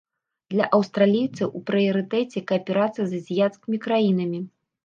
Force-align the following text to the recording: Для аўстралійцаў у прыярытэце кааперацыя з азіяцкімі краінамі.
Для 0.53 0.65
аўстралійцаў 0.77 1.47
у 1.59 1.61
прыярытэце 1.69 2.43
кааперацыя 2.53 3.05
з 3.13 3.21
азіяцкімі 3.21 3.77
краінамі. 3.85 4.39